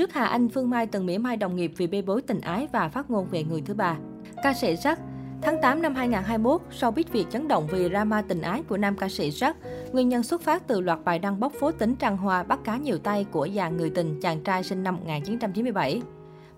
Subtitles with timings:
[0.00, 2.68] Trước Hà Anh, Phương Mai từng mỉa mai đồng nghiệp vì bê bối tình ái
[2.72, 3.96] và phát ngôn về người thứ ba.
[4.42, 4.96] Ca sĩ Jack
[5.42, 9.08] Tháng 8 năm 2021, showbiz Việt chấn động vì drama tình ái của nam ca
[9.08, 9.54] sĩ Jack.
[9.92, 12.76] Nguyên nhân xuất phát từ loạt bài đăng bóc phốt tính trăng hoa bắt cá
[12.76, 16.02] nhiều tay của dàn người tình chàng trai sinh năm 1997.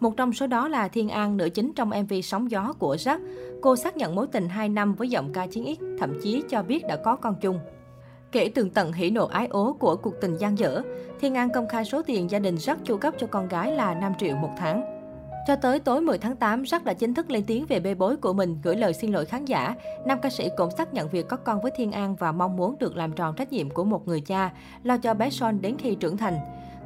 [0.00, 3.18] Một trong số đó là Thiên An, nữ chính trong MV Sóng Gió của Jack.
[3.62, 6.62] Cô xác nhận mối tình 2 năm với giọng ca chiến ít, thậm chí cho
[6.62, 7.58] biết đã có con chung.
[8.32, 10.82] Kể tường tận hỉ nộ ái ố của cuộc tình gian dở,
[11.20, 13.94] Thiên An công khai số tiền gia đình Jack chu cấp cho con gái là
[13.94, 14.82] 5 triệu một tháng.
[15.46, 18.16] Cho tới tối 10 tháng 8, Jack đã chính thức lên tiếng về bê bối
[18.16, 19.74] của mình, gửi lời xin lỗi khán giả.
[20.06, 22.76] Nam ca sĩ cũng xác nhận việc có con với Thiên An và mong muốn
[22.78, 24.50] được làm tròn trách nhiệm của một người cha,
[24.82, 26.34] lo cho bé Son đến khi trưởng thành.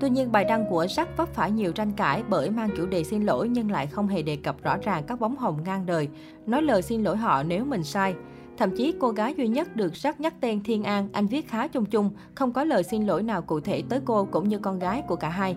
[0.00, 3.04] Tuy nhiên, bài đăng của Jack vấp phải nhiều tranh cãi bởi mang chủ đề
[3.04, 6.08] xin lỗi nhưng lại không hề đề cập rõ ràng các bóng hồng ngang đời,
[6.46, 8.14] nói lời xin lỗi họ nếu mình sai.
[8.58, 11.68] Thậm chí cô gái duy nhất được sắc nhắc tên Thiên An, anh viết khá
[11.68, 14.78] chung chung, không có lời xin lỗi nào cụ thể tới cô cũng như con
[14.78, 15.56] gái của cả hai.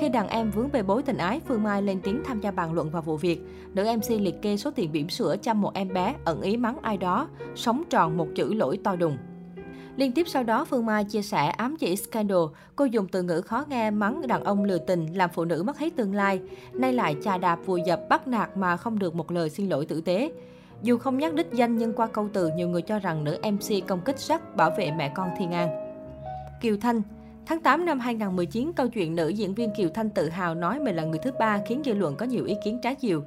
[0.00, 2.72] Khi đàn em vướng bê bối tình ái, Phương Mai lên tiếng tham gia bàn
[2.72, 3.40] luận vào vụ việc.
[3.74, 6.78] Nữ MC liệt kê số tiền bỉm sữa chăm một em bé, ẩn ý mắng
[6.82, 9.16] ai đó, sống tròn một chữ lỗi to đùng.
[9.96, 12.38] Liên tiếp sau đó, Phương Mai chia sẻ ám chỉ scandal.
[12.76, 15.78] Cô dùng từ ngữ khó nghe mắng đàn ông lừa tình, làm phụ nữ mất
[15.78, 16.40] hết tương lai.
[16.72, 19.86] Nay lại chà đạp vùi dập bắt nạt mà không được một lời xin lỗi
[19.86, 20.32] tử tế.
[20.82, 23.86] Dù không nhắc đích danh nhưng qua câu từ, nhiều người cho rằng nữ MC
[23.86, 25.68] công kích sắc bảo vệ mẹ con Thiên An.
[26.60, 27.02] Kiều Thanh
[27.46, 30.96] Tháng 8 năm 2019, câu chuyện nữ diễn viên Kiều Thanh tự hào nói mình
[30.96, 33.22] là người thứ ba khiến dư luận có nhiều ý kiến trái chiều.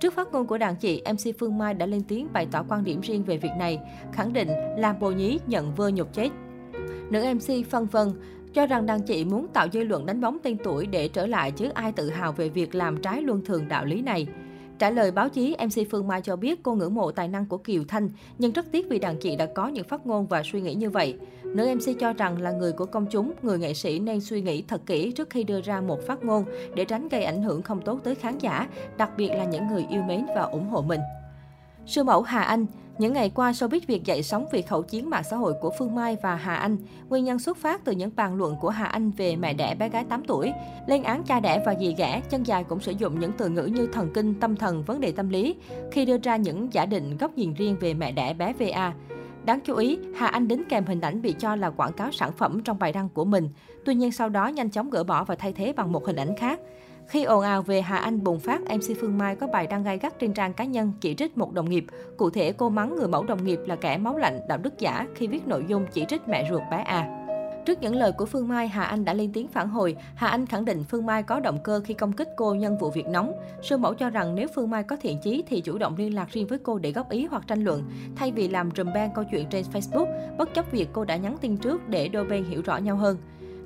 [0.00, 2.84] Trước phát ngôn của đàn chị, MC Phương Mai đã lên tiếng bày tỏ quan
[2.84, 3.80] điểm riêng về việc này,
[4.12, 6.28] khẳng định làm bồ nhí nhận vơ nhục chết.
[7.10, 8.12] Nữ MC phân vân,
[8.54, 11.50] cho rằng đàn chị muốn tạo dư luận đánh bóng tên tuổi để trở lại
[11.50, 14.26] chứ ai tự hào về việc làm trái luân thường đạo lý này.
[14.78, 17.58] Trả lời báo chí, MC Phương Mai cho biết cô ngưỡng mộ tài năng của
[17.58, 20.60] Kiều Thanh, nhưng rất tiếc vì đàn chị đã có những phát ngôn và suy
[20.60, 21.18] nghĩ như vậy.
[21.44, 24.62] Nữ MC cho rằng là người của công chúng, người nghệ sĩ nên suy nghĩ
[24.62, 27.80] thật kỹ trước khi đưa ra một phát ngôn để tránh gây ảnh hưởng không
[27.80, 31.00] tốt tới khán giả, đặc biệt là những người yêu mến và ủng hộ mình.
[31.86, 32.66] Sư mẫu Hà Anh
[32.98, 35.94] những ngày qua, showbiz Việt dậy sóng vì khẩu chiến mạng xã hội của Phương
[35.94, 36.76] Mai và Hà Anh.
[37.08, 39.88] Nguyên nhân xuất phát từ những bàn luận của Hà Anh về mẹ đẻ bé
[39.88, 40.52] gái 8 tuổi.
[40.86, 43.64] Lên án cha đẻ và dì ghẻ, chân dài cũng sử dụng những từ ngữ
[43.64, 45.56] như thần kinh, tâm thần, vấn đề tâm lý
[45.92, 48.92] khi đưa ra những giả định góc nhìn riêng về mẹ đẻ bé VA.
[49.44, 52.32] Đáng chú ý, Hà Anh đính kèm hình ảnh bị cho là quảng cáo sản
[52.32, 53.48] phẩm trong bài đăng của mình.
[53.84, 56.36] Tuy nhiên sau đó nhanh chóng gỡ bỏ và thay thế bằng một hình ảnh
[56.36, 56.60] khác.
[57.06, 59.98] Khi ồn ào về Hà Anh bùng phát, MC Phương Mai có bài đăng gai
[59.98, 61.84] gắt trên trang cá nhân chỉ trích một đồng nghiệp.
[62.16, 65.06] Cụ thể, cô mắng người mẫu đồng nghiệp là kẻ máu lạnh, đạo đức giả
[65.14, 67.23] khi viết nội dung chỉ trích mẹ ruột bé A.
[67.64, 69.96] Trước những lời của Phương Mai, Hà Anh đã lên tiếng phản hồi.
[70.14, 72.90] Hà Anh khẳng định Phương Mai có động cơ khi công kích cô nhân vụ
[72.90, 73.32] việc nóng.
[73.62, 76.28] Sư mẫu cho rằng nếu Phương Mai có thiện chí thì chủ động liên lạc
[76.32, 77.82] riêng với cô để góp ý hoặc tranh luận,
[78.16, 81.36] thay vì làm rùm bang câu chuyện trên Facebook, bất chấp việc cô đã nhắn
[81.40, 83.16] tin trước để đôi bên hiểu rõ nhau hơn.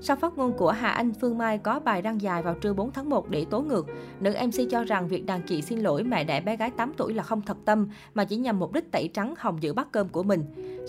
[0.01, 2.93] Sau phát ngôn của Hà Anh, Phương Mai có bài đăng dài vào trưa 4
[2.93, 3.87] tháng 1 để tố ngược.
[4.21, 7.15] Nữ MC cho rằng việc đàn chị xin lỗi mẹ đẻ bé gái 8 tuổi
[7.15, 10.09] là không thật tâm, mà chỉ nhằm mục đích tẩy trắng hồng giữ bát cơm
[10.09, 10.45] của mình.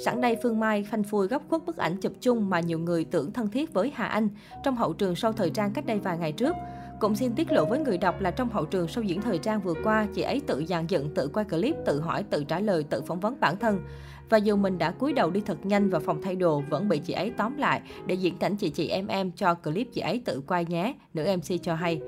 [0.05, 3.05] Sẵn đây, Phương Mai phanh phui góc khuất bức ảnh chụp chung mà nhiều người
[3.05, 4.29] tưởng thân thiết với Hà Anh
[4.63, 6.55] trong hậu trường sau thời trang cách đây vài ngày trước.
[6.99, 9.61] Cũng xin tiết lộ với người đọc là trong hậu trường sau diễn thời trang
[9.61, 12.83] vừa qua, chị ấy tự dàn dựng, tự quay clip, tự hỏi, tự trả lời,
[12.83, 13.81] tự phỏng vấn bản thân.
[14.29, 16.99] Và dù mình đã cúi đầu đi thật nhanh vào phòng thay đồ, vẫn bị
[16.99, 20.21] chị ấy tóm lại để diễn cảnh chị chị em em cho clip chị ấy
[20.25, 22.01] tự quay nhé, nữ MC cho hay.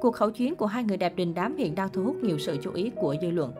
[0.00, 2.56] Cuộc khẩu chiến của hai người đẹp đình đám hiện đang thu hút nhiều sự
[2.62, 3.52] chú ý của dư luận.